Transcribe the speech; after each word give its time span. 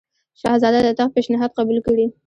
شهزاده 0.41 0.79
د 0.83 0.89
تخت 0.97 1.11
پېشنهاد 1.15 1.51
قبول 1.57 1.79
کړي. 1.87 2.05